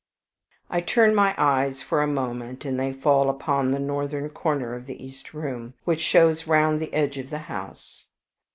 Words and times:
I 0.67 0.81
turn 0.81 1.13
my 1.13 1.35
eyes 1.37 1.83
for 1.83 2.01
a 2.01 2.07
moment, 2.07 2.65
and 2.65 2.79
they 2.79 2.91
fall 2.91 3.29
upon 3.29 3.69
the 3.69 3.77
northern 3.77 4.29
corner 4.29 4.73
of 4.73 4.87
the 4.87 5.05
East 5.05 5.31
Room, 5.31 5.75
which 5.83 6.01
shows 6.01 6.47
round 6.47 6.79
the 6.81 6.91
edge 6.95 7.19
of 7.19 7.29
the 7.29 7.37
house. 7.45 8.07